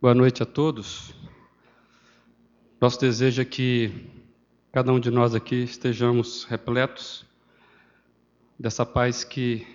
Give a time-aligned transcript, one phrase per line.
[0.00, 1.12] Boa noite a todos.
[2.80, 4.08] Nosso desejo é que
[4.70, 7.26] cada um de nós aqui estejamos repletos
[8.56, 9.66] dessa paz que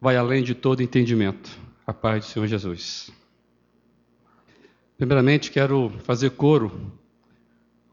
[0.00, 1.50] vai além de todo entendimento,
[1.84, 3.10] a paz do Senhor Jesus.
[4.96, 6.92] Primeiramente, quero fazer coro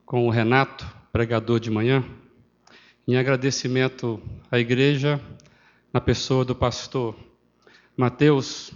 [0.05, 2.05] com o Renato, pregador de manhã,
[3.07, 4.21] em agradecimento
[4.51, 5.19] à igreja,
[5.91, 7.15] na pessoa do pastor
[7.97, 8.71] Mateus,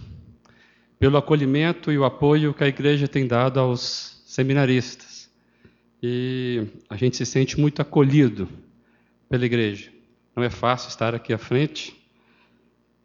[0.98, 5.30] pelo acolhimento e o apoio que a igreja tem dado aos seminaristas.
[6.02, 8.48] E a gente se sente muito acolhido
[9.28, 9.90] pela igreja.
[10.34, 11.96] Não é fácil estar aqui à frente,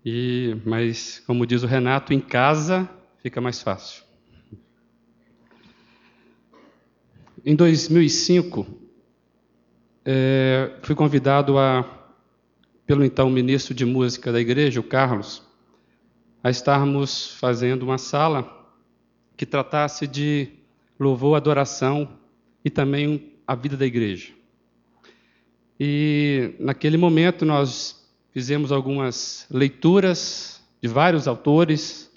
[0.05, 2.89] e mas como diz o Renato, em casa
[3.21, 4.03] fica mais fácil.
[7.45, 8.65] Em 2005,
[10.05, 11.83] é, fui convidado a,
[12.85, 15.41] pelo então ministro de música da igreja, o Carlos,
[16.43, 18.67] a estarmos fazendo uma sala
[19.37, 20.49] que tratasse de
[20.99, 22.09] louvor, adoração
[22.65, 24.33] e também a vida da igreja.
[25.79, 32.11] E naquele momento nós fizemos algumas leituras de vários autores,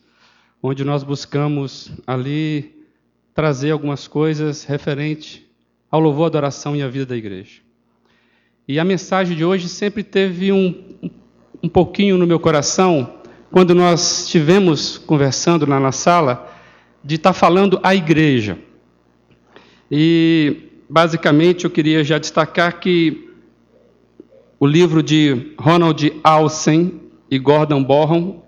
[0.60, 2.84] onde nós buscamos ali
[3.32, 5.48] trazer algumas coisas referente
[5.88, 7.60] ao louvor, adoração e à vida da igreja.
[8.66, 10.96] E a mensagem de hoje sempre teve um,
[11.62, 13.22] um pouquinho no meu coração
[13.56, 16.54] quando nós estivemos conversando lá na sala,
[17.02, 18.58] de estar tá falando à igreja.
[19.90, 23.30] E, basicamente, eu queria já destacar que
[24.60, 28.42] o livro de Ronald Alsen e Gordon Borron,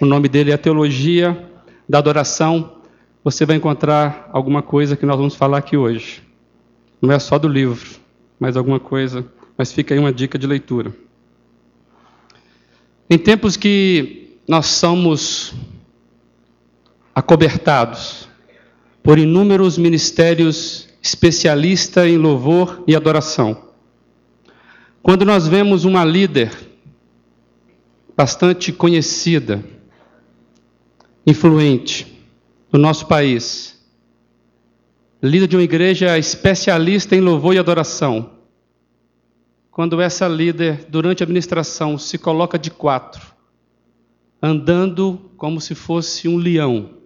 [0.00, 1.50] o nome dele é Teologia
[1.86, 2.78] da Adoração,
[3.22, 6.22] você vai encontrar alguma coisa que nós vamos falar aqui hoje.
[7.02, 7.86] Não é só do livro,
[8.40, 9.26] mas alguma coisa,
[9.58, 10.90] mas fica aí uma dica de leitura.
[13.10, 15.54] Em tempos que nós somos
[17.14, 18.28] acobertados
[19.02, 23.70] por inúmeros ministérios especialistas em louvor e adoração.
[25.02, 26.56] Quando nós vemos uma líder
[28.16, 29.64] bastante conhecida,
[31.26, 32.20] influente
[32.70, 33.80] no nosso país,
[35.22, 38.30] líder de uma igreja especialista em louvor e adoração,
[39.70, 43.22] quando essa líder, durante a administração, se coloca de quatro,
[44.42, 46.98] andando como se fosse um leão,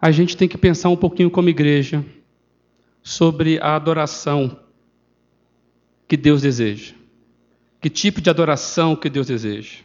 [0.00, 2.04] a gente tem que pensar um pouquinho como igreja
[3.02, 4.60] sobre a adoração
[6.06, 6.94] que Deus deseja.
[7.80, 9.78] Que tipo de adoração que Deus deseja?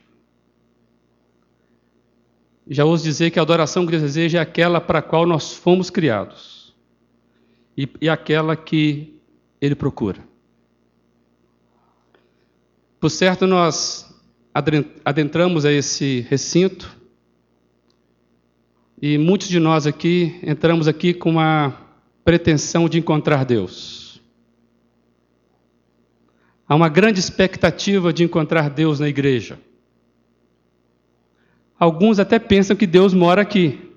[2.68, 5.54] Já ouso dizer que a adoração que Deus deseja é aquela para a qual nós
[5.54, 6.74] fomos criados
[7.78, 9.20] e, e aquela que
[9.62, 10.20] Ele procura.
[13.00, 14.15] Por certo, nós
[15.04, 16.96] adentramos a esse recinto
[19.02, 21.78] e muitos de nós aqui entramos aqui com uma
[22.24, 24.22] pretensão de encontrar Deus.
[26.68, 29.60] Há uma grande expectativa de encontrar Deus na igreja.
[31.78, 33.92] Alguns até pensam que Deus mora aqui.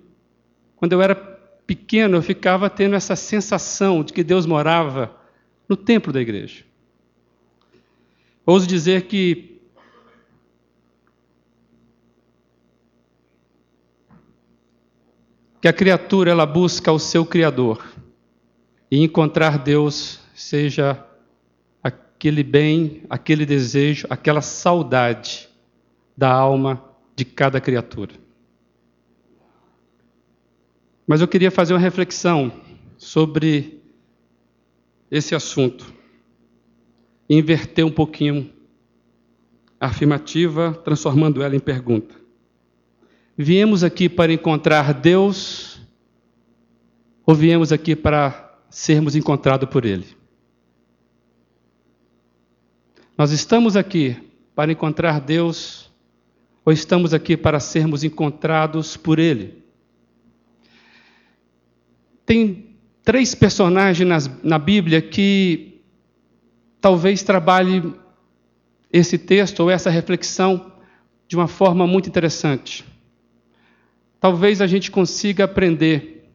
[0.75, 5.17] Quando eu era pequeno, eu ficava tendo essa sensação de que Deus morava
[5.69, 6.65] no templo da igreja.
[8.45, 9.58] Ouso dizer que
[15.69, 17.85] a criatura ela busca o seu criador
[18.91, 21.05] e encontrar Deus seja
[21.83, 25.49] aquele bem, aquele desejo, aquela saudade
[26.17, 26.83] da alma
[27.15, 28.15] de cada criatura.
[31.07, 32.53] Mas eu queria fazer uma reflexão
[32.97, 33.83] sobre
[35.11, 35.93] esse assunto
[37.29, 38.51] inverter um pouquinho
[39.81, 42.18] a afirmativa, transformando ela em pergunta.
[43.41, 45.81] Viemos aqui para encontrar Deus
[47.25, 50.09] ou viemos aqui para sermos encontrados por Ele?
[53.17, 54.17] Nós estamos aqui
[54.57, 55.89] para encontrar Deus
[56.65, 59.63] ou estamos aqui para sermos encontrados por Ele?
[62.27, 65.81] Tem três personagens nas, na Bíblia que
[66.81, 67.95] talvez trabalhe
[68.93, 70.73] esse texto ou essa reflexão
[71.29, 72.98] de uma forma muito interessante.
[74.21, 76.29] Talvez a gente consiga aprender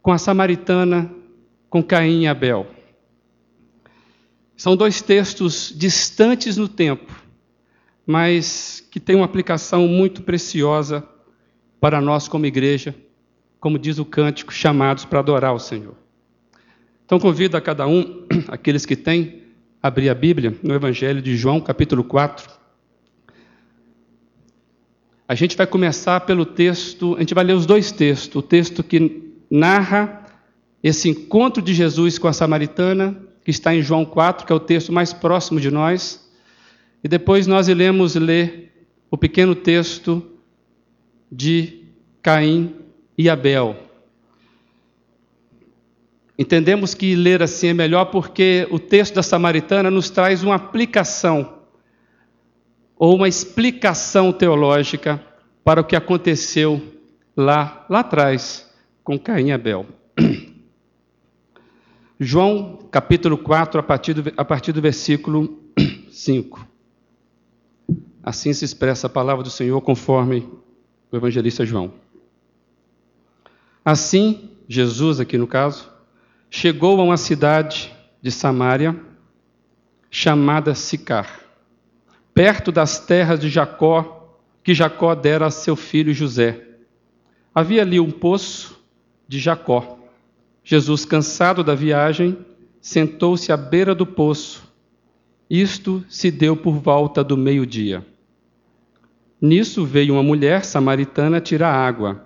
[0.00, 1.10] com a samaritana,
[1.68, 2.66] com Caim e Abel.
[4.56, 7.14] São dois textos distantes no tempo,
[8.06, 11.06] mas que têm uma aplicação muito preciosa
[11.80, 12.94] para nós como igreja,
[13.60, 15.94] como diz o cântico, chamados para adorar o Senhor.
[17.04, 19.42] Então convido a cada um, aqueles que têm,
[19.82, 22.57] abrir a Bíblia no Evangelho de João, capítulo 4.
[25.28, 28.82] A gente vai começar pelo texto, a gente vai ler os dois textos, o texto
[28.82, 30.24] que narra
[30.82, 33.14] esse encontro de Jesus com a samaritana,
[33.44, 36.26] que está em João 4, que é o texto mais próximo de nós,
[37.04, 38.72] e depois nós iremos ler
[39.10, 40.24] o pequeno texto
[41.30, 41.84] de
[42.22, 42.74] Caim
[43.16, 43.76] e Abel.
[46.38, 51.57] Entendemos que ler assim é melhor porque o texto da Samaritana nos traz uma aplicação
[52.98, 55.22] ou uma explicação teológica
[55.64, 56.82] para o que aconteceu
[57.36, 58.68] lá, lá atrás
[59.04, 59.86] com Caim e Abel.
[62.18, 65.62] João capítulo 4, a partir do, a partir do versículo
[66.10, 66.66] 5.
[68.22, 70.46] Assim se expressa a palavra do Senhor conforme
[71.10, 71.92] o evangelista João.
[73.84, 75.90] Assim, Jesus, aqui no caso,
[76.50, 79.00] chegou a uma cidade de Samaria
[80.10, 81.40] chamada Sicar,
[82.38, 86.68] perto das terras de Jacó, que Jacó dera a seu filho José.
[87.52, 88.80] Havia ali um poço
[89.26, 89.98] de Jacó.
[90.62, 92.38] Jesus, cansado da viagem,
[92.80, 94.72] sentou-se à beira do poço.
[95.50, 98.06] Isto se deu por volta do meio-dia.
[99.42, 102.24] Nisso veio uma mulher samaritana tirar água.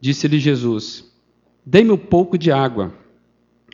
[0.00, 1.12] Disse-lhe Jesus:
[1.62, 2.90] Dê-me um pouco de água.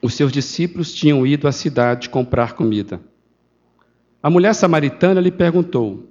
[0.02, 3.00] Os seus discípulos tinham ido à cidade comprar comida.
[4.22, 6.08] A mulher samaritana lhe perguntou: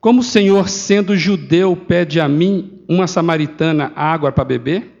[0.00, 4.92] Como o Senhor, sendo judeu, pede a mim, uma samaritana, água para beber?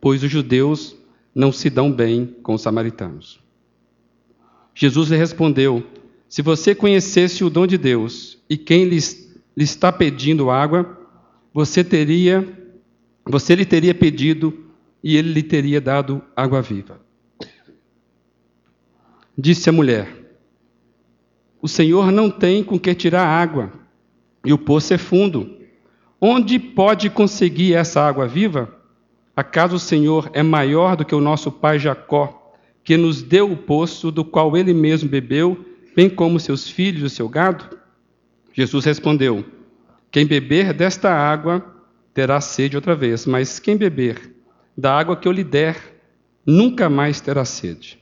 [0.00, 0.96] Pois os judeus
[1.34, 3.40] não se dão bem com os samaritanos.
[4.74, 5.86] Jesus lhe respondeu:
[6.28, 10.98] Se você conhecesse o dom de Deus e quem lhes lhe está pedindo água,
[11.52, 12.46] você teria,
[13.24, 14.64] você lhe teria pedido
[15.02, 17.00] e ele lhe teria dado água viva.
[19.38, 20.23] Disse a mulher:
[21.64, 23.72] O Senhor não tem com que tirar água,
[24.44, 25.50] e o poço é fundo.
[26.20, 28.70] Onde pode conseguir essa água viva?
[29.34, 33.56] Acaso o Senhor é maior do que o nosso pai Jacó, que nos deu o
[33.56, 35.64] poço do qual ele mesmo bebeu,
[35.96, 37.78] bem como seus filhos e o seu gado?
[38.52, 39.42] Jesus respondeu:
[40.10, 41.64] Quem beber desta água
[42.12, 44.34] terá sede outra vez, mas quem beber
[44.76, 45.78] da água que eu lhe der
[46.44, 47.98] nunca mais terá sede.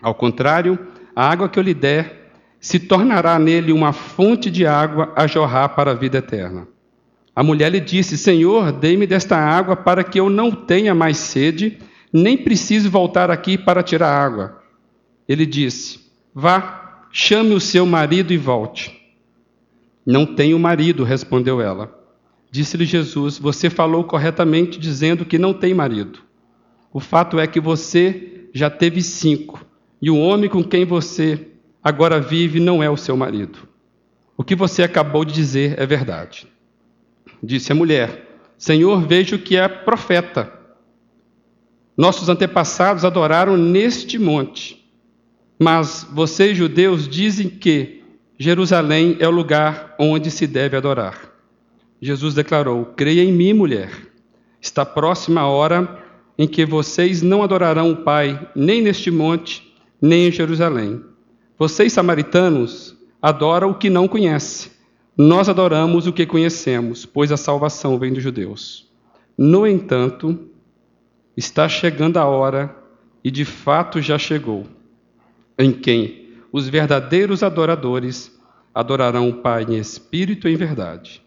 [0.00, 0.78] Ao contrário,
[1.16, 2.18] a água que eu lhe der
[2.60, 6.66] se tornará nele uma fonte de água a jorrar para a vida eterna.
[7.34, 11.78] A mulher lhe disse: Senhor, dê-me desta água para que eu não tenha mais sede,
[12.12, 14.60] nem precise voltar aqui para tirar água.
[15.28, 16.00] Ele disse:
[16.34, 18.98] Vá, chame o seu marido e volte.
[20.04, 21.96] Não tenho marido, respondeu ela.
[22.50, 26.20] Disse-lhe Jesus: Você falou corretamente dizendo que não tem marido.
[26.92, 29.64] O fato é que você já teve cinco,
[30.00, 31.47] e o homem com quem você
[31.88, 33.58] agora vive não é o seu marido.
[34.36, 36.46] O que você acabou de dizer é verdade.
[37.42, 40.52] Disse a mulher: Senhor, vejo que é profeta.
[41.96, 44.86] Nossos antepassados adoraram neste monte,
[45.58, 48.04] mas vocês, judeus, dizem que
[48.38, 51.32] Jerusalém é o lugar onde se deve adorar.
[52.00, 53.90] Jesus declarou: Creia em mim, mulher.
[54.60, 56.04] Está próxima a hora
[56.36, 61.02] em que vocês não adorarão o Pai, nem neste monte, nem em Jerusalém.
[61.58, 64.70] Vocês, samaritanos, adoram o que não conhecem.
[65.16, 68.88] Nós adoramos o que conhecemos, pois a salvação vem dos judeus.
[69.36, 70.38] No entanto,
[71.36, 72.76] está chegando a hora,
[73.24, 74.66] e de fato já chegou,
[75.58, 78.32] em quem os verdadeiros adoradores
[78.72, 81.20] adorarão o Pai em espírito e em verdade.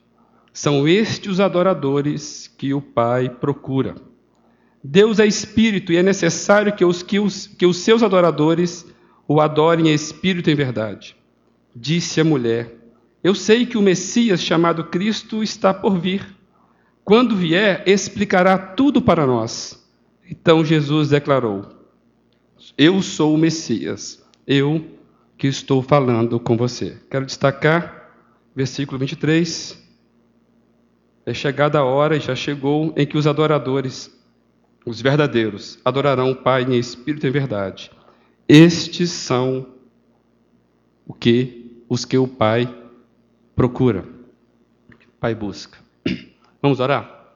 [0.53, 3.95] São estes os adoradores que o Pai procura.
[4.81, 8.85] Deus é espírito e é necessário que os, que os, que os seus adoradores
[9.27, 11.15] o adorem em espírito e em verdade.
[11.75, 12.75] Disse a mulher:
[13.23, 16.25] Eu sei que o Messias chamado Cristo está por vir.
[17.03, 19.81] Quando vier, explicará tudo para nós.
[20.29, 21.65] Então Jesus declarou:
[22.77, 24.23] Eu sou o Messias.
[24.45, 24.85] Eu
[25.37, 26.97] que estou falando com você.
[27.09, 28.01] Quero destacar
[28.55, 29.81] versículo 23.
[31.25, 34.11] É chegada a hora, e já chegou, em que os adoradores,
[34.85, 37.91] os verdadeiros, adorarão o Pai em espírito e em verdade.
[38.53, 39.65] Estes são
[41.07, 42.67] o que os que o Pai
[43.55, 44.05] procura,
[44.89, 45.77] o Pai busca.
[46.61, 47.33] Vamos orar?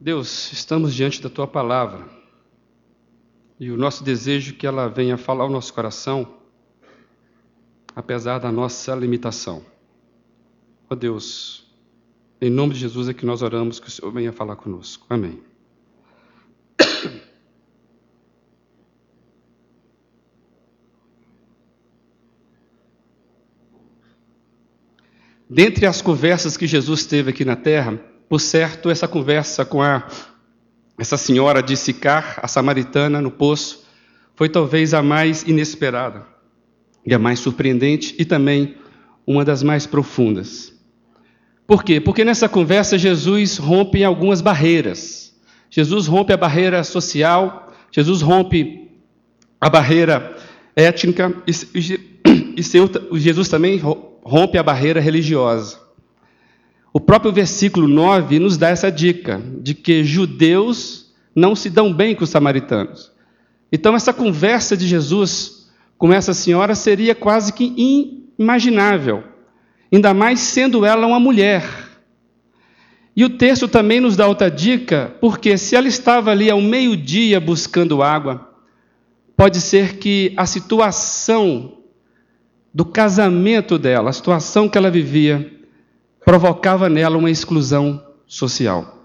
[0.00, 2.08] Deus, estamos diante da tua palavra.
[3.60, 6.36] E o nosso desejo é que ela venha falar ao nosso coração,
[7.94, 9.62] apesar da nossa limitação.
[10.88, 11.70] Ó oh Deus,
[12.40, 15.04] em nome de Jesus é que nós oramos que o Senhor venha falar conosco.
[15.10, 15.46] Amém.
[25.48, 30.06] Dentre as conversas que Jesus teve aqui na terra, por certo, essa conversa com a
[30.98, 33.84] essa senhora de Sicar, a samaritana no poço,
[34.34, 36.26] foi talvez a mais inesperada
[37.06, 38.76] e a mais surpreendente e também
[39.26, 40.72] uma das mais profundas.
[41.66, 42.00] Por quê?
[42.00, 45.34] Porque nessa conversa Jesus rompe algumas barreiras.
[45.70, 48.90] Jesus rompe a barreira social, Jesus rompe
[49.60, 50.36] a barreira
[50.74, 53.80] étnica e, e, e Jesus também
[54.28, 55.78] rompe a barreira religiosa.
[56.92, 62.14] O próprio versículo 9 nos dá essa dica de que judeus não se dão bem
[62.14, 63.10] com os samaritanos.
[63.72, 69.24] Então, essa conversa de Jesus com essa senhora seria quase que inimaginável,
[69.90, 71.64] ainda mais sendo ela uma mulher.
[73.16, 77.40] E o texto também nos dá outra dica, porque se ela estava ali ao meio-dia
[77.40, 78.52] buscando água,
[79.36, 81.77] pode ser que a situação
[82.72, 85.52] do casamento dela, a situação que ela vivia,
[86.24, 88.98] provocava nela uma exclusão social.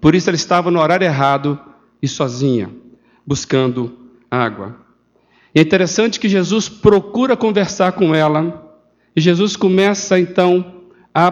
[0.00, 1.58] Por isso ela estava no horário errado
[2.02, 2.70] e sozinha,
[3.24, 3.96] buscando
[4.30, 4.76] água.
[5.54, 8.66] É interessante que Jesus procura conversar com ela
[9.14, 10.82] e Jesus começa então
[11.14, 11.30] a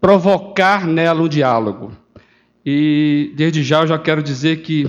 [0.00, 1.92] provocar nela um diálogo.
[2.64, 4.88] E desde já eu já quero dizer que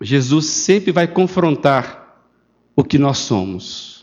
[0.00, 2.22] Jesus sempre vai confrontar
[2.76, 3.97] o que nós somos.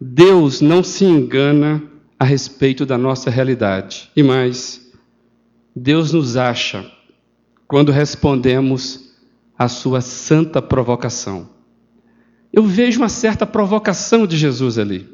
[0.00, 1.82] Deus não se engana
[2.18, 4.10] a respeito da nossa realidade.
[4.16, 4.90] E mais,
[5.76, 6.90] Deus nos acha
[7.68, 9.14] quando respondemos
[9.58, 11.50] à sua santa provocação.
[12.52, 15.06] Eu vejo uma certa provocação de Jesus ali.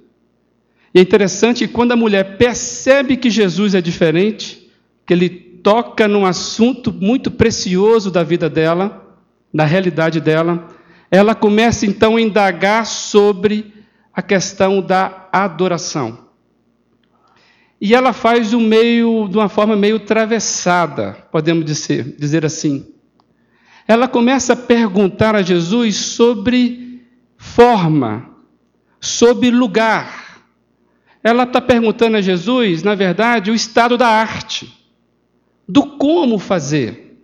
[0.94, 4.70] E é interessante que quando a mulher percebe que Jesus é diferente,
[5.04, 9.18] que ele toca num assunto muito precioso da vida dela,
[9.52, 10.68] da realidade dela,
[11.10, 13.75] ela começa então a indagar sobre
[14.16, 16.26] a questão da adoração.
[17.78, 22.94] E ela faz um meio, de uma forma meio travessada, podemos dizer, dizer assim.
[23.86, 27.04] Ela começa a perguntar a Jesus sobre
[27.36, 28.30] forma,
[28.98, 30.40] sobre lugar.
[31.22, 34.72] Ela está perguntando a Jesus, na verdade, o estado da arte,
[35.68, 37.20] do como fazer.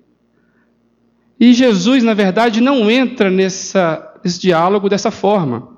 [1.40, 5.71] E Jesus, na verdade, não entra nessa, nesse diálogo dessa forma.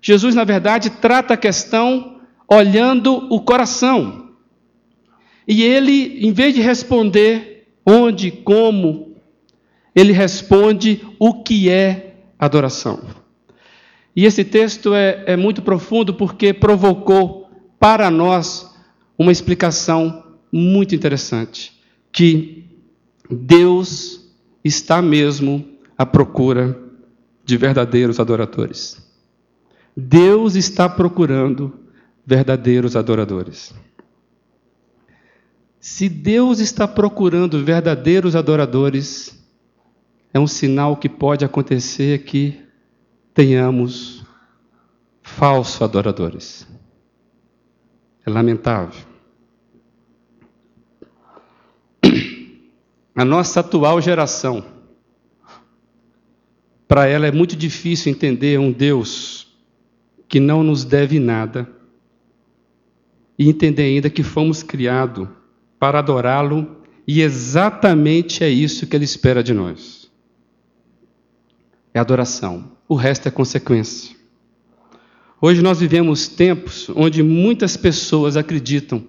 [0.00, 4.30] Jesus, na verdade, trata a questão olhando o coração.
[5.46, 9.16] E ele, em vez de responder onde, como,
[9.94, 13.00] ele responde o que é adoração.
[14.14, 18.74] E esse texto é, é muito profundo porque provocou para nós
[19.18, 21.72] uma explicação muito interessante:
[22.12, 22.64] que
[23.30, 24.28] Deus
[24.64, 25.64] está mesmo
[25.96, 26.78] à procura
[27.44, 29.07] de verdadeiros adoradores.
[30.00, 31.76] Deus está procurando
[32.24, 33.74] verdadeiros adoradores.
[35.80, 39.36] Se Deus está procurando verdadeiros adoradores,
[40.32, 42.62] é um sinal que pode acontecer que
[43.34, 44.24] tenhamos
[45.20, 46.64] falsos adoradores.
[48.24, 49.04] É lamentável.
[53.16, 54.64] A nossa atual geração,
[56.86, 59.47] para ela é muito difícil entender um Deus
[60.28, 61.68] que não nos deve nada
[63.38, 65.28] e entender ainda que fomos criados
[65.78, 70.10] para adorá-lo e exatamente é isso que ele espera de nós.
[71.94, 72.72] É adoração.
[72.86, 74.14] O resto é consequência.
[75.40, 79.02] Hoje nós vivemos tempos onde muitas pessoas acreditam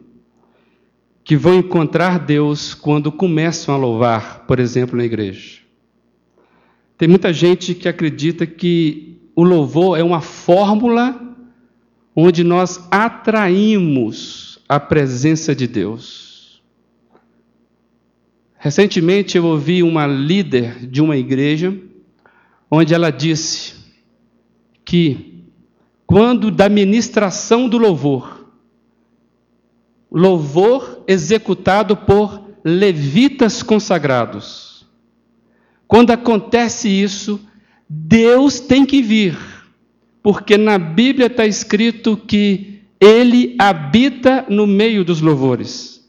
[1.23, 5.59] que vão encontrar Deus quando começam a louvar, por exemplo, na igreja.
[6.97, 11.17] Tem muita gente que acredita que o louvor é uma fórmula
[12.13, 16.62] onde nós atraímos a presença de Deus.
[18.58, 21.74] Recentemente eu ouvi uma líder de uma igreja
[22.69, 23.75] onde ela disse
[24.84, 25.46] que
[26.05, 28.46] quando da ministração do louvor,
[30.12, 34.86] louvor executado por levitas consagrados,
[35.88, 37.39] quando acontece isso,
[37.89, 39.36] Deus tem que vir
[40.22, 46.08] porque na Bíblia está escrito que ele habita no meio dos louvores.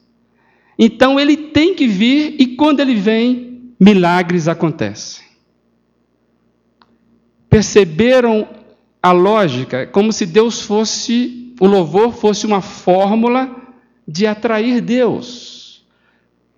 [0.79, 5.25] Então ele tem que vir e quando ele vem, milagres acontecem.
[7.49, 8.49] Perceberam
[9.03, 9.87] a lógica?
[9.87, 13.57] Como se Deus fosse, o louvor fosse uma fórmula
[14.07, 15.85] de atrair Deus.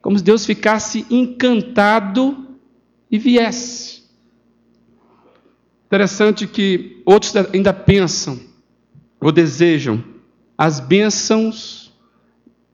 [0.00, 2.57] Como se Deus ficasse encantado
[3.11, 4.01] e viesse.
[5.93, 8.41] Interessante que outros ainda pensam
[9.21, 10.03] ou desejam
[10.57, 11.93] as bênçãos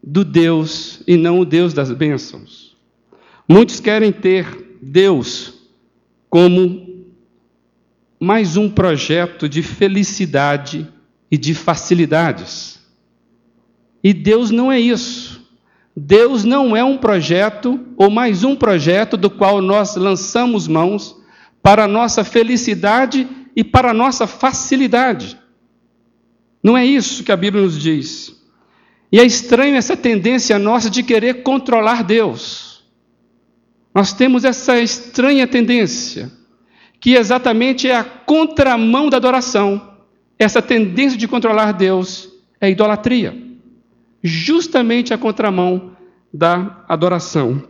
[0.01, 2.77] do Deus e não o Deus das bênçãos.
[3.49, 5.53] Muitos querem ter Deus
[6.31, 7.09] como
[8.21, 10.87] mais um projeto de felicidade
[11.29, 12.79] e de facilidades.
[14.01, 15.45] E Deus não é isso.
[15.97, 21.18] Deus não é um projeto ou mais um projeto do qual nós lançamos mãos
[21.69, 25.39] para a nossa felicidade e para a nossa facilidade.
[26.63, 28.35] Não é isso que a Bíblia nos diz.
[29.13, 32.83] E é estranho essa tendência nossa de querer controlar Deus.
[33.95, 36.33] Nós temos essa estranha tendência,
[36.99, 39.95] que exatamente é a contramão da adoração.
[40.39, 42.31] Essa tendência de controlar Deus
[42.63, 43.37] é idolatria.
[44.23, 45.95] Justamente a contramão
[46.33, 47.63] da adoração.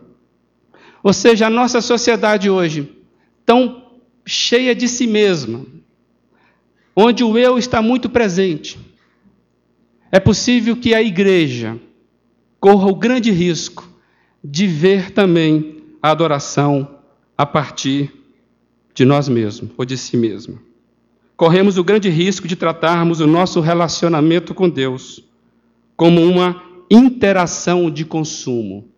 [1.02, 2.97] Ou seja, a nossa sociedade hoje,
[3.45, 3.88] tão
[4.28, 5.64] cheia de si mesma,
[6.94, 8.78] onde o eu está muito presente,
[10.12, 11.78] é possível que a igreja
[12.61, 13.88] corra o grande risco
[14.44, 16.97] de ver também a adoração
[17.37, 18.12] a partir
[18.94, 20.58] de nós mesmos ou de si mesmo.
[21.35, 25.25] Corremos o grande risco de tratarmos o nosso relacionamento com Deus
[25.97, 28.88] como uma interação de consumo.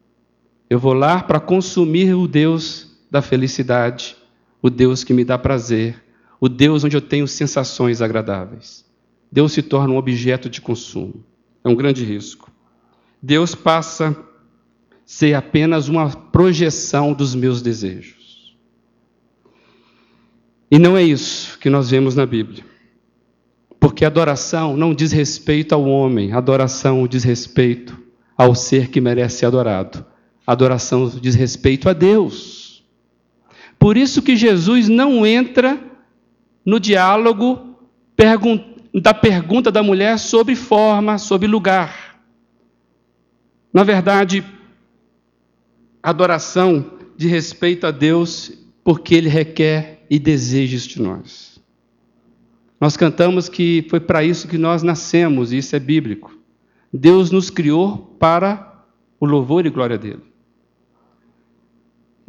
[0.68, 4.16] Eu vou lá para consumir o Deus da felicidade,
[4.62, 6.02] o Deus que me dá prazer,
[6.40, 8.84] o Deus onde eu tenho sensações agradáveis.
[9.30, 11.24] Deus se torna um objeto de consumo.
[11.62, 12.50] É um grande risco.
[13.22, 14.14] Deus passa a
[15.04, 18.56] ser apenas uma projeção dos meus desejos.
[20.70, 22.64] E não é isso que nós vemos na Bíblia.
[23.78, 27.98] Porque adoração não diz respeito ao homem, adoração diz respeito
[28.36, 30.04] ao ser que merece ser adorado.
[30.46, 32.59] Adoração diz respeito a Deus.
[33.80, 35.82] Por isso que Jesus não entra
[36.66, 37.78] no diálogo
[38.92, 42.20] da pergunta da mulher sobre forma, sobre lugar.
[43.72, 44.44] Na verdade,
[46.02, 48.52] adoração de respeito a Deus,
[48.84, 51.58] porque Ele requer e deseja isso de nós.
[52.78, 56.36] Nós cantamos que foi para isso que nós nascemos, e isso é bíblico.
[56.92, 58.84] Deus nos criou para
[59.18, 60.29] o louvor e glória dele.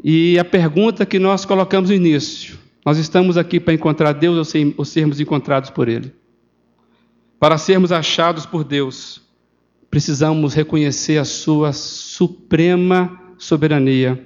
[0.04, 4.86] E a pergunta que nós colocamos no início: nós estamos aqui para encontrar Deus ou
[4.86, 6.14] sermos encontrados por Ele?
[7.40, 9.22] Para sermos achados por Deus,
[9.90, 14.26] precisamos reconhecer a Sua suprema soberania,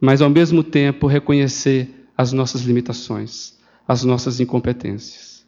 [0.00, 5.46] mas ao mesmo tempo reconhecer as nossas limitações, as nossas incompetências.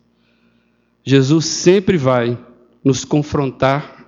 [1.02, 2.38] Jesus sempre vai
[2.84, 4.06] nos confrontar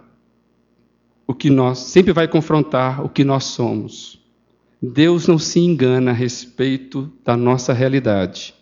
[1.27, 4.20] o que nós, sempre vai confrontar o que nós somos.
[4.83, 8.55] Deus não se engana a respeito da nossa realidade.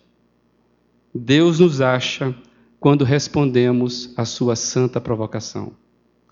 [1.15, 2.35] Deus nos acha
[2.81, 5.73] quando respondemos à sua santa provocação.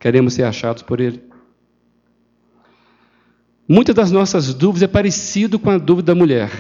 [0.01, 1.23] Queremos ser achados por ele?
[3.69, 6.51] Muitas das nossas dúvidas é parecido com a dúvida da mulher.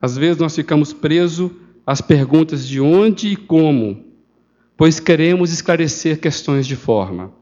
[0.00, 1.50] Às vezes nós ficamos presos
[1.86, 4.04] às perguntas de onde e como,
[4.76, 7.32] pois queremos esclarecer questões de forma.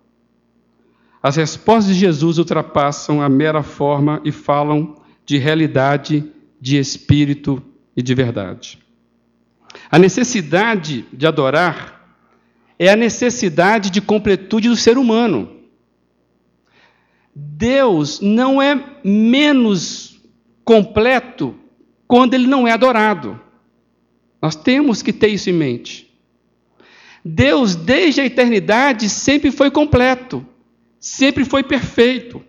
[1.26, 6.24] As respostas de Jesus ultrapassam a mera forma e falam de realidade,
[6.60, 7.60] de espírito
[7.96, 8.78] e de verdade.
[9.90, 12.16] A necessidade de adorar
[12.78, 15.50] é a necessidade de completude do ser humano.
[17.34, 20.20] Deus não é menos
[20.64, 21.56] completo
[22.06, 23.40] quando ele não é adorado.
[24.40, 26.08] Nós temos que ter isso em mente.
[27.24, 30.46] Deus, desde a eternidade, sempre foi completo,
[30.98, 32.42] sempre foi perfeito.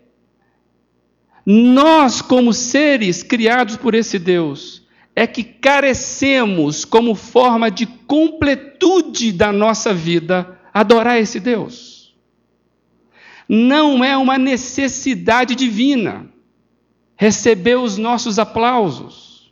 [1.46, 9.52] Nós, como seres criados por esse Deus, é que carecemos, como forma de completude da
[9.52, 12.16] nossa vida, adorar esse Deus.
[13.48, 16.30] Não é uma necessidade divina
[17.16, 19.52] receber os nossos aplausos.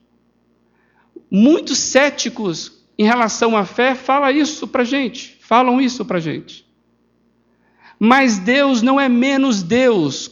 [1.31, 6.64] Muitos céticos em relação à fé falam isso para gente, falam isso para gente.
[7.99, 10.31] Mas Deus não é menos Deus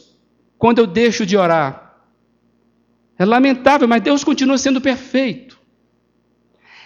[0.58, 1.96] quando eu deixo de orar.
[3.18, 5.58] É lamentável, mas Deus continua sendo perfeito.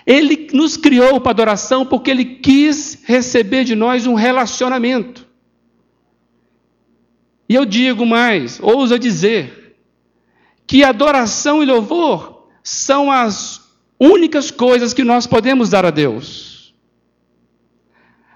[0.06, 5.26] Ele nos criou para adoração porque Ele quis receber de nós um relacionamento.
[7.48, 9.76] E eu digo mais, ouso dizer,
[10.66, 13.60] que adoração e louvor são as
[13.98, 16.57] únicas coisas que nós podemos dar a Deus.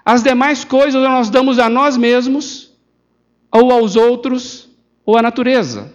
[0.05, 2.73] As demais coisas nós damos a nós mesmos,
[3.51, 4.69] ou aos outros,
[5.05, 5.93] ou à natureza.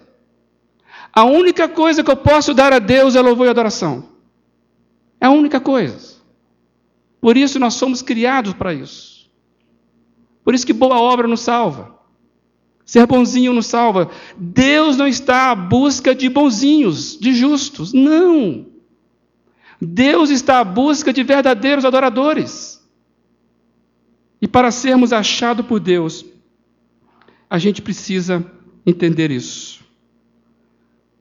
[1.12, 4.05] A única coisa que eu posso dar a Deus é louvor e adoração.
[5.21, 6.16] É a única coisa.
[7.21, 9.29] Por isso nós somos criados para isso.
[10.44, 11.99] Por isso que boa obra nos salva.
[12.85, 14.11] Ser bonzinho não salva.
[14.37, 17.92] Deus não está à busca de bonzinhos, de justos.
[17.92, 18.66] Não.
[19.81, 22.77] Deus está à busca de verdadeiros adoradores.
[24.40, 26.24] E para sermos achados por Deus,
[27.51, 28.44] a gente precisa
[28.87, 29.85] entender isso.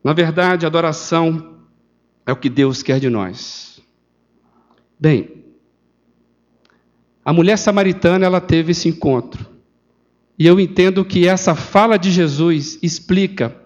[0.02, 1.58] Na verdade, adoração
[2.24, 3.80] é o que Deus quer de nós.
[4.98, 5.44] Bem,
[7.24, 9.46] a mulher samaritana ela teve esse encontro.
[10.38, 13.56] E eu entendo que essa fala de Jesus explica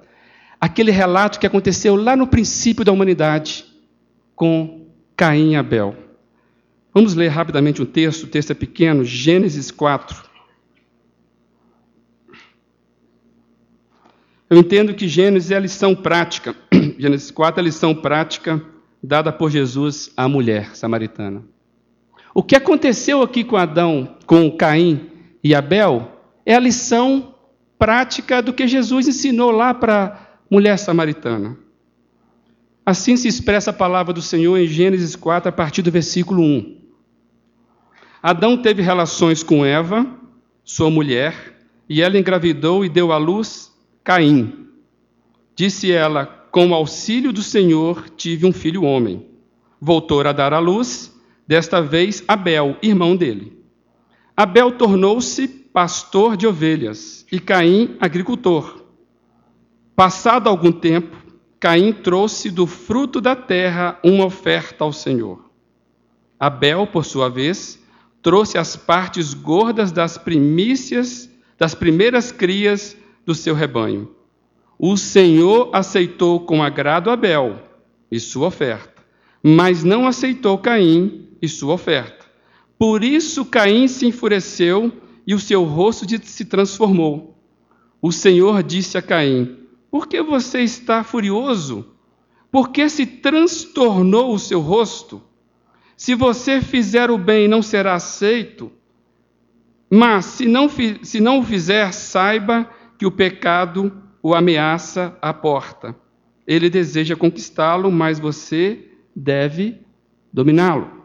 [0.61, 3.65] aquele relato que aconteceu lá no princípio da humanidade
[4.35, 5.95] com Caim e Abel.
[6.95, 10.31] Vamos ler rapidamente um texto, o texto é pequeno, Gênesis 4.
[14.51, 16.55] Eu entendo que Gênesis é a lição prática,
[16.99, 18.63] Gênesis 4 é a lição prática
[19.03, 21.43] dada por Jesus à mulher samaritana.
[22.35, 25.11] O que aconteceu aqui com Adão, com Caim
[25.43, 26.13] e Abel,
[26.45, 27.35] é a lição
[27.79, 30.19] prática do que Jesus ensinou lá para a
[30.51, 31.57] mulher samaritana.
[32.85, 36.82] Assim se expressa a palavra do Senhor em Gênesis 4, a partir do versículo 1.
[38.23, 40.07] Adão teve relações com Eva,
[40.63, 41.59] sua mulher,
[41.89, 43.73] e ela engravidou e deu à luz
[44.05, 44.69] Caim.
[45.57, 49.27] Disse ela: Com o auxílio do Senhor tive um filho homem.
[49.81, 51.13] Voltou a dar à luz,
[51.49, 53.61] desta vez Abel, irmão dele.
[54.37, 58.85] Abel tornou-se pastor de ovelhas, e Caim, agricultor.
[59.97, 61.17] Passado algum tempo,
[61.59, 65.51] Caim trouxe do fruto da terra uma oferta ao Senhor.
[66.39, 67.82] Abel, por sua vez,
[68.23, 74.11] trouxe as partes gordas das primícias, das primeiras crias do seu rebanho.
[74.79, 77.61] O Senhor aceitou com agrado Abel
[78.11, 79.03] e sua oferta,
[79.43, 82.25] mas não aceitou Caim e sua oferta.
[82.79, 84.93] Por isso Caim se enfureceu
[85.27, 87.39] e o seu rosto se transformou.
[88.01, 89.57] O Senhor disse a Caim:
[89.91, 91.87] Por que você está furioso?
[92.51, 95.23] Por que se transtornou o seu rosto?
[95.97, 98.73] Se você fizer o bem, não será aceito.
[99.91, 105.95] Mas se não, se não o fizer, saiba que o pecado o ameaça à porta.
[106.47, 109.81] Ele deseja conquistá-lo, mas você deve
[110.33, 111.03] dominá-lo.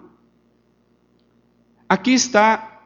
[1.89, 2.81] Aqui está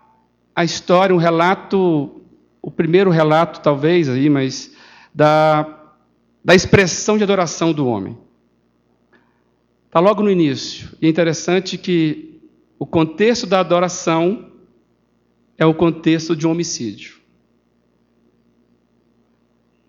[0.56, 2.22] a história, um relato,
[2.62, 4.72] o primeiro relato talvez aí, mas
[5.14, 5.94] da,
[6.44, 8.18] da expressão de adoração do homem.
[9.92, 10.88] Está logo no início.
[11.02, 12.40] E é interessante que
[12.80, 14.50] o contexto da adoração
[15.58, 17.20] é o contexto de um homicídio.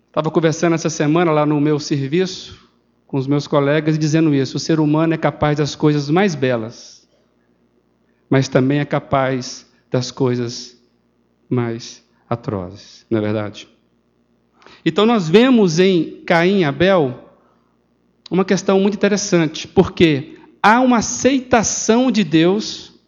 [0.09, 2.69] Estava conversando essa semana lá no meu serviço
[3.07, 7.07] com os meus colegas dizendo isso: o ser humano é capaz das coisas mais belas,
[8.29, 10.77] mas também é capaz das coisas
[11.49, 13.69] mais atrozes, não é verdade?
[14.85, 17.22] Então nós vemos em Caim e Abel
[18.33, 22.99] uma questão muito interessante, porque há uma aceitação de Deus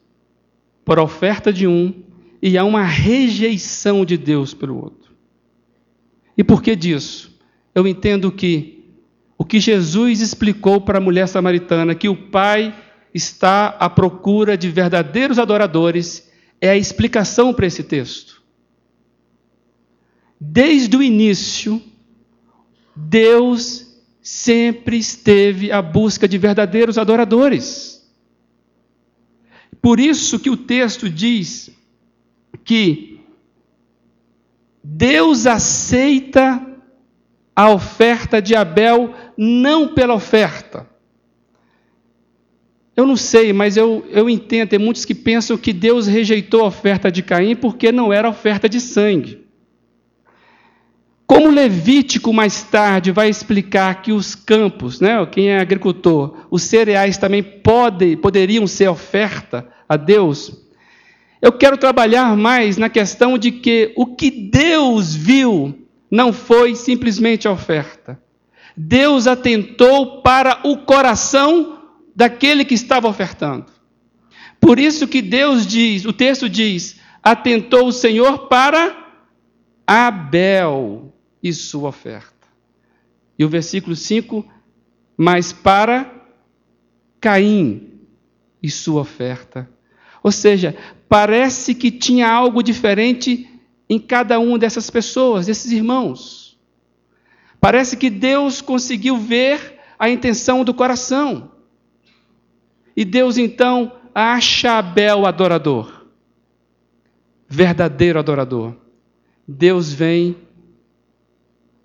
[0.85, 2.03] por oferta de um
[2.39, 5.15] e há uma rejeição de Deus pelo outro.
[6.38, 7.35] E por que disso?
[7.73, 8.85] Eu entendo que
[9.35, 12.75] o que Jesus explicou para a mulher samaritana, que o Pai
[13.11, 16.29] está à procura de verdadeiros adoradores
[16.61, 18.43] é a explicação para esse texto.
[20.39, 21.81] Desde o início,
[22.95, 23.85] Deus
[24.25, 28.03] sempre esteve à busca de verdadeiros adoradores.
[29.79, 31.69] Por isso que o texto diz
[32.63, 33.19] que
[34.83, 36.59] Deus aceita
[37.55, 40.89] a oferta de Abel não pela oferta,
[42.95, 44.69] eu não sei, mas eu, eu entendo.
[44.69, 48.69] Tem muitos que pensam que Deus rejeitou a oferta de Caim porque não era oferta
[48.69, 49.44] de sangue.
[51.27, 57.17] Como Levítico mais tarde vai explicar que os campos, né, quem é agricultor, os cereais
[57.17, 60.53] também podem, poderiam ser oferta a Deus,
[61.41, 67.47] eu quero trabalhar mais na questão de que o que Deus viu não foi simplesmente
[67.47, 68.21] oferta.
[68.77, 71.79] Deus atentou para o coração
[72.15, 73.65] daquele que estava ofertando.
[74.59, 78.95] Por isso que Deus diz, o texto diz: atentou o Senhor para
[79.88, 81.14] Abel
[81.45, 82.47] e sua oferta.
[83.38, 84.43] E o versículo 5,
[85.15, 86.12] mas para
[87.21, 87.99] Caim
[88.63, 89.69] e sua oferta.
[90.23, 90.75] Ou seja,
[91.08, 93.47] parece que tinha algo diferente
[93.88, 96.60] em cada uma dessas pessoas, desses irmãos.
[97.62, 101.51] Parece que Deus conseguiu ver a intenção do coração.
[102.97, 106.08] E Deus então acha Abel adorador,
[107.47, 108.75] verdadeiro adorador.
[109.47, 110.44] Deus vem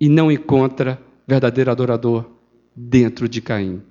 [0.01, 2.25] e não encontra verdadeiro adorador
[2.75, 3.83] dentro de Caim.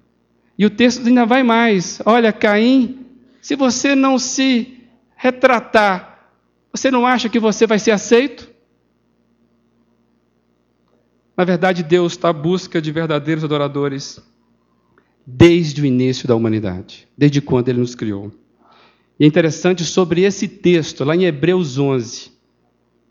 [0.59, 2.03] E o texto ainda vai mais.
[2.05, 3.07] Olha, Caim,
[3.41, 4.77] se você não se
[5.15, 6.33] retratar,
[6.73, 8.51] você não acha que você vai ser aceito?
[11.37, 14.21] Na verdade, Deus está à busca de verdadeiros adoradores
[15.25, 18.33] desde o início da humanidade, desde quando Ele nos criou.
[19.19, 22.33] E é interessante sobre esse texto, lá em Hebreus 11,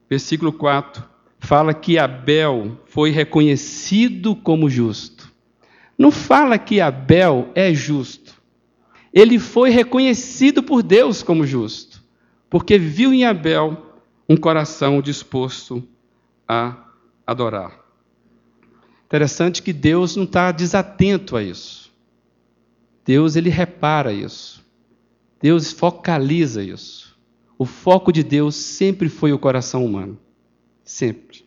[0.09, 5.31] versículo 4, fala que Abel foi reconhecido como justo.
[5.97, 8.39] Não fala que Abel é justo.
[9.11, 12.03] Ele foi reconhecido por Deus como justo,
[12.49, 13.95] porque viu em Abel
[14.27, 15.83] um coração disposto
[16.47, 16.75] a
[17.25, 17.79] adorar.
[19.05, 21.91] Interessante que Deus não está desatento a isso.
[23.03, 24.63] Deus ele repara isso.
[25.41, 27.17] Deus focaliza isso.
[27.57, 30.19] O foco de Deus sempre foi o coração humano.
[30.89, 31.45] Sempre.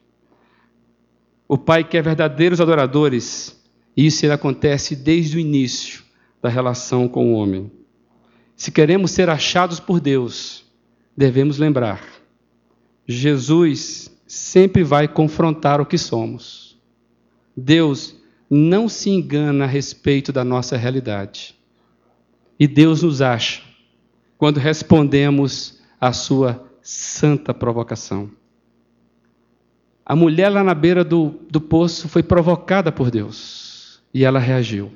[1.48, 3.60] O Pai quer verdadeiros adoradores,
[3.96, 6.04] e isso acontece desde o início
[6.40, 7.68] da relação com o homem.
[8.54, 10.64] Se queremos ser achados por Deus,
[11.16, 12.06] devemos lembrar:
[13.04, 16.80] Jesus sempre vai confrontar o que somos.
[17.56, 18.14] Deus
[18.48, 21.58] não se engana a respeito da nossa realidade.
[22.60, 23.60] E Deus nos acha
[24.38, 28.30] quando respondemos à sua santa provocação.
[30.12, 34.92] A mulher lá na beira do, do poço foi provocada por Deus e ela reagiu.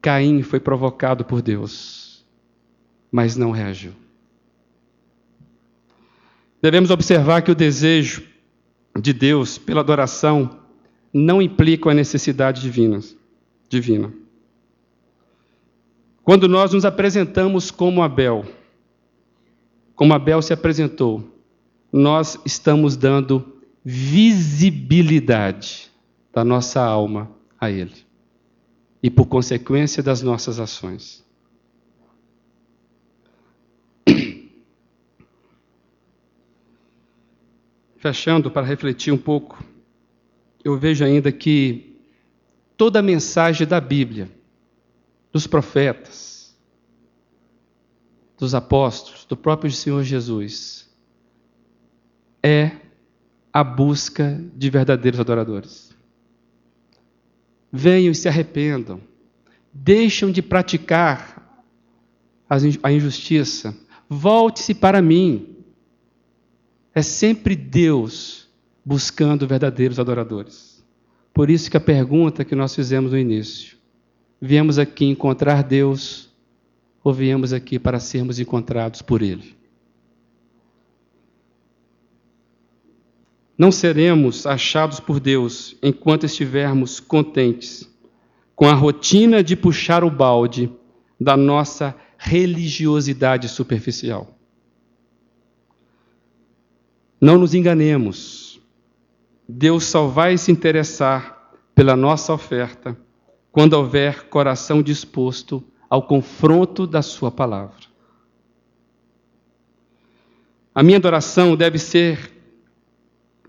[0.00, 2.24] Caim foi provocado por Deus,
[3.12, 3.92] mas não reagiu.
[6.62, 8.22] Devemos observar que o desejo
[8.98, 10.58] de Deus pela adoração
[11.12, 13.00] não implicam a necessidade divina.
[13.68, 14.14] divina.
[16.24, 18.46] Quando nós nos apresentamos como Abel,
[19.94, 21.35] como Abel se apresentou,
[21.96, 25.90] nós estamos dando visibilidade
[26.32, 28.06] da nossa alma a Ele
[29.02, 31.24] e, por consequência, das nossas ações.
[37.96, 39.58] Fechando para refletir um pouco
[40.66, 41.96] eu vejo ainda que
[42.76, 44.28] toda a mensagem da Bíblia,
[45.30, 46.58] dos profetas,
[48.36, 50.85] dos apóstolos, do próprio Senhor Jesus,
[52.46, 52.70] é
[53.52, 55.92] a busca de verdadeiros adoradores.
[57.72, 59.00] Venham e se arrependam,
[59.72, 61.64] deixam de praticar
[62.48, 63.76] a injustiça,
[64.08, 65.56] volte-se para mim.
[66.94, 68.48] É sempre Deus
[68.84, 70.84] buscando verdadeiros adoradores.
[71.34, 73.76] Por isso que a pergunta que nós fizemos no início:
[74.40, 76.32] viemos aqui encontrar Deus
[77.02, 79.56] ou viemos aqui para sermos encontrados por Ele?
[83.58, 87.90] Não seremos achados por Deus enquanto estivermos contentes
[88.54, 90.70] com a rotina de puxar o balde
[91.20, 94.36] da nossa religiosidade superficial.
[97.20, 98.60] Não nos enganemos.
[99.48, 102.96] Deus só vai se interessar pela nossa oferta
[103.52, 107.86] quando houver coração disposto ao confronto da Sua palavra.
[110.74, 112.35] A minha adoração deve ser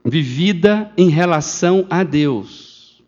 [0.07, 3.03] vivida em relação a Deus.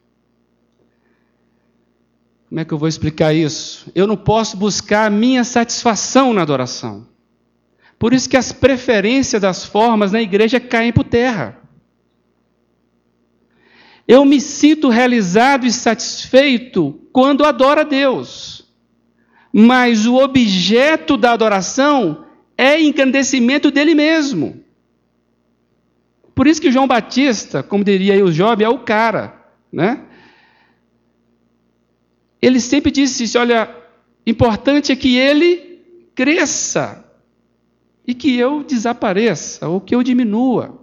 [2.49, 3.89] Como é que eu vou explicar isso?
[3.95, 7.07] Eu não posso buscar a minha satisfação na adoração.
[7.97, 11.57] Por isso que as preferências das formas na igreja caem por terra.
[14.07, 18.65] Eu me sinto realizado e satisfeito quando adoro a Deus.
[19.53, 22.25] Mas o objeto da adoração
[22.57, 24.63] é engrandecimento dele mesmo.
[26.39, 30.05] Por isso que João Batista, como diria aí o Job, é o cara, né?
[32.41, 33.69] Ele sempre disse isso, olha,
[34.25, 35.83] importante é que ele
[36.15, 37.05] cresça
[38.07, 40.79] e que eu desapareça ou que eu diminua.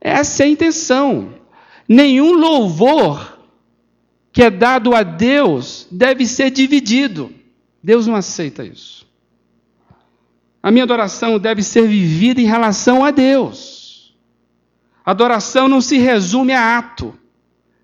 [0.00, 1.34] Essa é a intenção.
[1.88, 3.36] Nenhum louvor
[4.30, 7.32] que é dado a Deus deve ser dividido.
[7.82, 9.11] Deus não aceita isso.
[10.62, 14.16] A minha adoração deve ser vivida em relação a Deus.
[15.04, 17.18] Adoração não se resume a ato.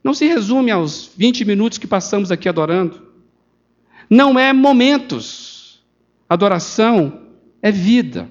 [0.04, 3.02] Não se resume aos 20 minutos que passamos aqui adorando.
[4.08, 5.82] Não é momentos.
[6.28, 7.22] Adoração
[7.60, 8.28] é vida.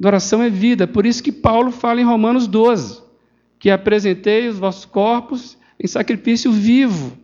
[0.00, 0.86] Adoração é vida.
[0.86, 3.02] Por isso que Paulo fala em Romanos 12
[3.62, 7.16] que apresentei os vossos corpos em sacrifício vivo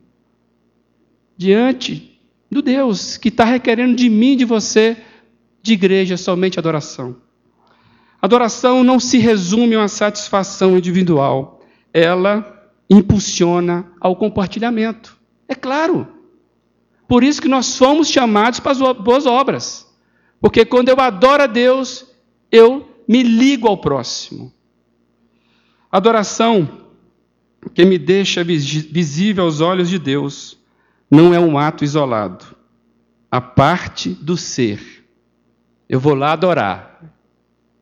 [1.37, 2.17] diante
[2.49, 4.97] do Deus que está requerendo de mim, de você,
[5.69, 7.17] de igreja, somente adoração.
[8.21, 11.61] Adoração não se resume a uma satisfação individual,
[11.93, 15.17] ela impulsiona ao compartilhamento.
[15.47, 16.09] É claro.
[17.07, 19.87] Por isso que nós somos chamados para as boas obras.
[20.41, 22.07] Porque quando eu adoro a Deus,
[22.51, 24.53] eu me ligo ao próximo.
[25.91, 26.87] Adoração
[27.75, 30.59] que me deixa visível aos olhos de Deus
[31.11, 32.45] não é um ato isolado.
[33.31, 34.98] A parte do ser.
[35.88, 37.03] Eu vou lá adorar.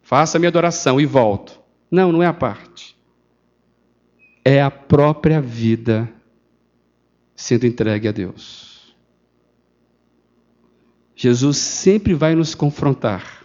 [0.02, 1.60] Faça a minha adoração e volto.
[1.90, 2.96] Não, não é a parte.
[4.44, 6.08] É a própria vida
[7.34, 8.94] sendo entregue a Deus.
[11.14, 13.44] Jesus sempre vai nos confrontar.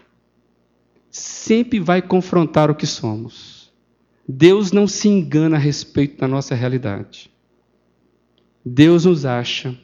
[1.10, 3.74] Sempre vai confrontar o que somos.
[4.28, 7.32] Deus não se engana a respeito da nossa realidade.
[8.64, 9.76] Deus nos acha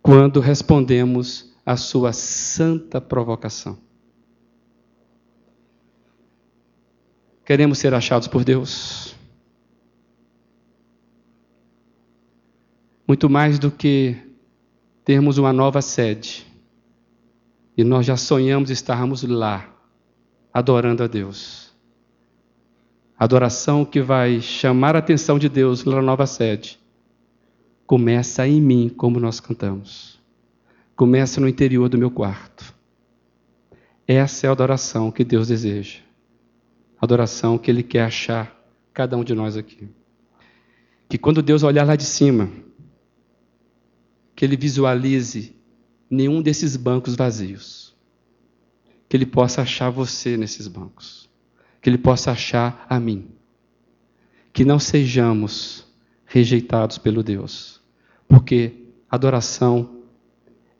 [0.00, 3.85] quando respondemos à sua santa provocação.
[7.46, 9.14] Queremos ser achados por Deus.
[13.06, 14.16] Muito mais do que
[15.04, 16.44] termos uma nova sede.
[17.76, 19.72] E nós já sonhamos estarmos lá,
[20.52, 21.72] adorando a Deus.
[23.16, 26.80] Adoração que vai chamar a atenção de Deus na nova sede.
[27.86, 30.20] Começa em mim, como nós cantamos.
[30.96, 32.74] Começa no interior do meu quarto.
[34.04, 36.05] Essa é a adoração que Deus deseja
[37.06, 38.54] adoração que Ele quer achar
[38.92, 39.88] cada um de nós aqui.
[41.08, 42.50] Que quando Deus olhar lá de cima,
[44.34, 45.56] que Ele visualize
[46.10, 47.94] nenhum desses bancos vazios.
[49.08, 51.30] Que Ele possa achar você nesses bancos.
[51.80, 53.28] Que Ele possa achar a mim.
[54.52, 55.86] Que não sejamos
[56.24, 57.80] rejeitados pelo Deus.
[58.26, 60.02] Porque adoração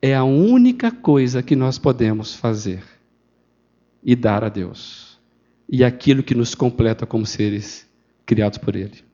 [0.02, 2.82] é a única coisa que nós podemos fazer
[4.02, 5.05] e dar a Deus
[5.68, 7.88] e aquilo que nos completa como seres
[8.24, 9.04] criados por Ele.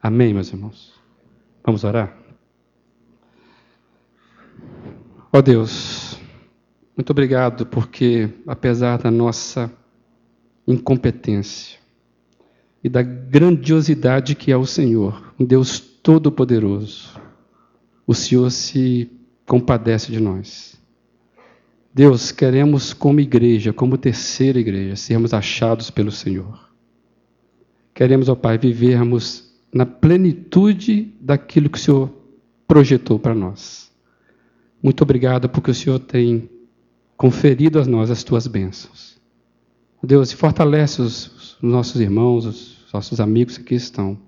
[0.00, 0.92] Amém, meus irmãos?
[1.64, 2.16] Vamos orar?
[5.32, 6.18] Ó oh Deus,
[6.96, 9.72] muito obrigado porque, apesar da nossa
[10.66, 11.78] incompetência
[12.84, 17.18] e da grandiosidade que é o Senhor, um Deus todo-poderoso,
[18.06, 19.10] o Senhor se
[19.46, 20.76] compadece de nós.
[21.94, 26.70] Deus, queremos como igreja, como terceira igreja, sermos achados pelo Senhor.
[27.94, 32.10] Queremos, ó Pai, vivermos na plenitude daquilo que o Senhor
[32.66, 33.92] projetou para nós.
[34.82, 36.48] Muito obrigado porque o Senhor tem
[37.16, 39.20] conferido a nós as tuas bênçãos.
[40.02, 44.18] Deus, fortalece os, os nossos irmãos, os nossos amigos que aqui estão,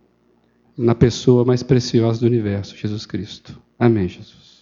[0.76, 3.58] na pessoa mais preciosa do universo, Jesus Cristo.
[3.78, 4.53] Amém, Jesus.